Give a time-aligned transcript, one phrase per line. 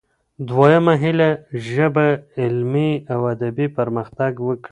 [0.47, 1.29] دويمه هيله:
[1.69, 2.07] ژبه
[2.41, 4.59] علمي او ادبي پرمختګ وکړي.